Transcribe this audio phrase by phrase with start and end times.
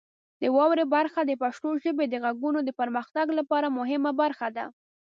[0.41, 4.65] د واورئ برخه د پښتو ژبې د غږونو د پرمختګ لپاره مهمه برخه ده.